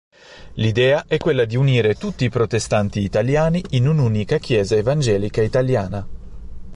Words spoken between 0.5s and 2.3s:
L'idea è quella di unire tutti i